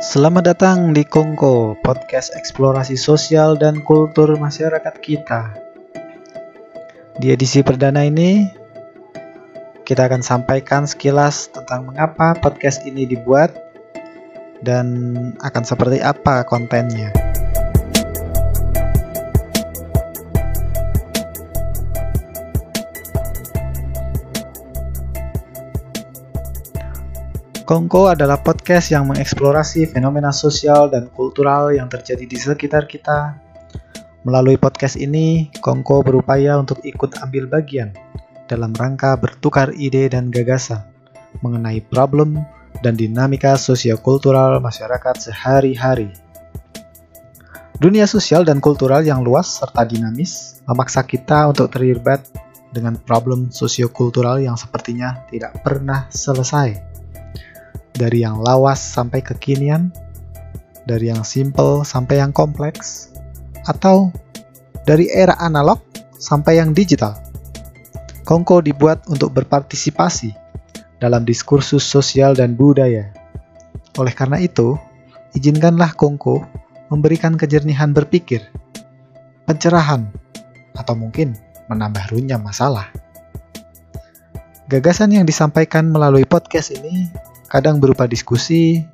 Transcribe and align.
Selamat 0.00 0.56
datang 0.56 0.96
di 0.96 1.04
Kongko, 1.04 1.76
podcast 1.84 2.32
eksplorasi 2.32 2.96
sosial 2.96 3.60
dan 3.60 3.84
kultur 3.84 4.32
masyarakat 4.32 4.96
kita. 4.96 5.52
Di 7.20 7.36
edisi 7.36 7.60
perdana 7.60 8.08
ini, 8.08 8.48
kita 9.84 10.08
akan 10.08 10.24
sampaikan 10.24 10.88
sekilas 10.88 11.52
tentang 11.52 11.92
mengapa 11.92 12.32
podcast 12.32 12.80
ini 12.88 13.04
dibuat 13.04 13.52
dan 14.64 14.88
akan 15.44 15.68
seperti 15.68 16.00
apa 16.00 16.48
kontennya. 16.48 17.29
Kongko 27.70 28.10
adalah 28.10 28.42
podcast 28.42 28.90
yang 28.90 29.06
mengeksplorasi 29.06 29.94
fenomena 29.94 30.34
sosial 30.34 30.90
dan 30.90 31.06
kultural 31.06 31.70
yang 31.70 31.86
terjadi 31.86 32.26
di 32.26 32.34
sekitar 32.34 32.90
kita. 32.90 33.38
Melalui 34.26 34.58
podcast 34.58 34.98
ini, 34.98 35.54
Kongko 35.62 36.02
berupaya 36.02 36.58
untuk 36.58 36.82
ikut 36.82 37.22
ambil 37.22 37.46
bagian 37.46 37.94
dalam 38.50 38.74
rangka 38.74 39.14
bertukar 39.14 39.70
ide 39.78 40.10
dan 40.10 40.34
gagasan 40.34 40.82
mengenai 41.46 41.78
problem 41.86 42.42
dan 42.82 42.98
dinamika 42.98 43.54
sosiokultural 43.54 44.58
masyarakat 44.58 45.30
sehari-hari. 45.30 46.10
Dunia 47.78 48.10
sosial 48.10 48.42
dan 48.42 48.58
kultural 48.58 49.06
yang 49.06 49.22
luas 49.22 49.46
serta 49.46 49.86
dinamis 49.86 50.58
memaksa 50.66 51.06
kita 51.06 51.46
untuk 51.46 51.70
terlibat 51.70 52.26
dengan 52.74 52.98
problem 52.98 53.54
sosiokultural 53.54 54.42
yang 54.42 54.58
sepertinya 54.58 55.22
tidak 55.30 55.62
pernah 55.62 56.10
selesai 56.10 56.89
dari 57.94 58.22
yang 58.22 58.40
lawas 58.40 58.78
sampai 58.78 59.22
kekinian, 59.22 59.90
dari 60.88 61.12
yang 61.12 61.22
simple 61.22 61.86
sampai 61.86 62.22
yang 62.22 62.34
kompleks, 62.34 63.12
atau 63.68 64.10
dari 64.88 65.10
era 65.12 65.36
analog 65.38 65.80
sampai 66.16 66.60
yang 66.60 66.74
digital. 66.74 67.16
Kongko 68.24 68.62
dibuat 68.62 69.06
untuk 69.10 69.34
berpartisipasi 69.34 70.30
dalam 71.02 71.26
diskursus 71.26 71.82
sosial 71.82 72.36
dan 72.36 72.54
budaya. 72.54 73.10
Oleh 73.98 74.14
karena 74.14 74.38
itu, 74.38 74.78
izinkanlah 75.34 75.96
Kongko 75.98 76.44
memberikan 76.92 77.34
kejernihan 77.34 77.90
berpikir, 77.90 78.44
pencerahan, 79.46 80.06
atau 80.78 80.94
mungkin 80.94 81.34
menambah 81.66 82.10
runyam 82.14 82.42
masalah. 82.42 82.90
Gagasan 84.70 85.10
yang 85.10 85.26
disampaikan 85.26 85.90
melalui 85.90 86.22
podcast 86.22 86.70
ini 86.70 87.10
kadang 87.50 87.82
berupa 87.82 88.06
diskusi, 88.06 88.86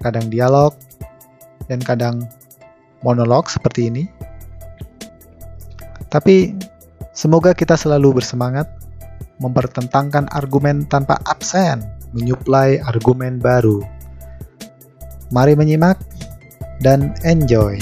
kadang 0.00 0.32
dialog, 0.32 0.72
dan 1.68 1.78
kadang 1.84 2.24
monolog 3.04 3.46
seperti 3.52 3.92
ini. 3.92 4.04
Tapi 6.08 6.56
semoga 7.12 7.52
kita 7.52 7.76
selalu 7.76 8.18
bersemangat 8.18 8.66
mempertentangkan 9.36 10.32
argumen 10.32 10.88
tanpa 10.88 11.20
absen, 11.28 11.84
menyuplai 12.16 12.80
argumen 12.80 13.36
baru. 13.36 13.84
Mari 15.28 15.52
menyimak 15.58 16.00
dan 16.80 17.12
enjoy. 17.26 17.76